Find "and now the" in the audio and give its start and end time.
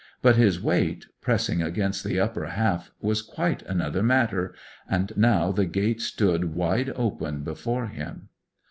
4.89-5.67